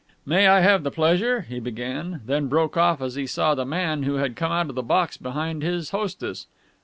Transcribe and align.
"May 0.25 0.47
I 0.47 0.61
have 0.61 0.81
the 0.81 0.89
pleasure...?" 0.89 1.41
he 1.41 1.59
began, 1.59 2.21
then 2.25 2.47
broke 2.47 2.75
off 2.75 3.03
as 3.03 3.13
he 3.13 3.27
saw 3.27 3.53
the 3.53 3.65
man 3.65 4.01
who 4.01 4.15
had 4.15 4.35
come 4.35 4.51
out 4.51 4.69
of 4.69 4.73
the 4.73 4.81
box 4.81 5.15
behind 5.15 5.61
his 5.61 5.91
hostess. 5.91 6.47